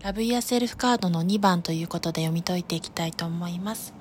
[0.00, 3.92] ラブイヤーセルフカードの2番ということで読み解いていきたいと思います。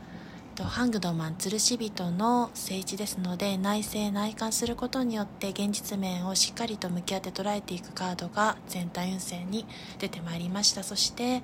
[0.61, 9.65] ハングドマン、吊るし人の聖地ですので、内省、内観することによって現実面をしっかりと向き合って捉えていくカードが全体運勢に
[9.97, 10.83] 出てまいりました。
[10.83, 11.41] そして、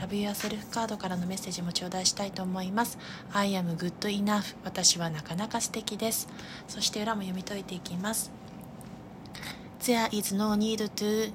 [0.00, 2.98] ラブイヤーセルフカードからのメッセージも頂戴したいと思います。
[3.32, 4.56] I am good enough.
[4.64, 6.28] 私はなかなか素敵です。
[6.66, 8.32] そして裏も読み解いていきます。
[9.80, 11.32] There is no need to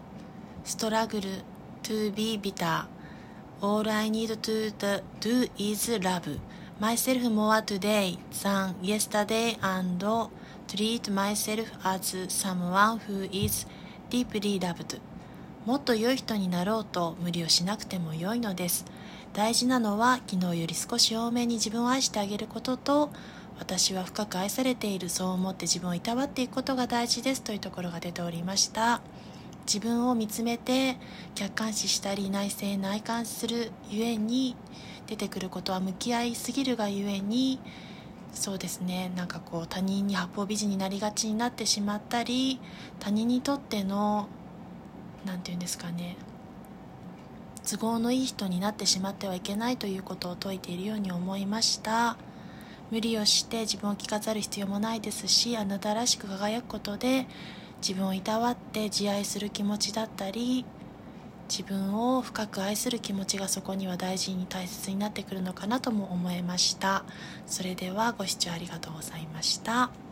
[0.65, 1.41] struggle
[1.87, 2.85] to be bitter.
[3.61, 6.37] All I need to do is love
[6.81, 10.03] myself more today than yesterday and
[10.67, 13.65] treat myself as someone who is
[14.09, 14.99] deeply loved.
[15.65, 18.85] もっと良い人になろうと無理をしなくても良いのです。
[19.33, 23.11] 大事なのは昨日より少し多めに自分を愛してあげることと
[23.59, 29.01] 私は深く愛されているそう思って自分をいたわっていくことが大事ですというところが出ておりました。
[29.67, 30.97] 自分を見つめて
[31.35, 34.55] 客観視したり内省内観するゆえに
[35.07, 37.59] 出てくることは向き合いすぎるがゆえに
[38.33, 39.11] そうですね。
[39.15, 42.59] なんかこう他人に八方美人になりがちになってしまったり
[42.99, 44.27] 他人にとっての
[45.25, 46.17] 何て言うんですかね
[47.69, 52.15] 都合のいい人になってしまってはいけないということを説いているように思いました。
[52.89, 57.27] 無理をして自分を着飾る必要もないですしあなたらしく輝くことで
[57.81, 60.65] 自分をいたわって自愛する気持ちだったり
[61.49, 67.05] 自分を深く愛する気持ちがそこには大事に大切になってくるのかなとも思えました。
[67.45, 70.06] それではご視聴ありがとうございました。